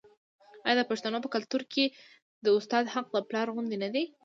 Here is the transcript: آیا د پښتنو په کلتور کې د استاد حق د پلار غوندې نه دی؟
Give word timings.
آیا 0.65 0.75
د 0.77 0.81
پښتنو 0.91 1.17
په 1.23 1.29
کلتور 1.35 1.61
کې 1.73 1.85
د 2.45 2.45
استاد 2.57 2.83
حق 2.93 3.07
د 3.11 3.17
پلار 3.29 3.47
غوندې 3.53 3.77
نه 3.83 3.89
دی؟ 3.93 4.05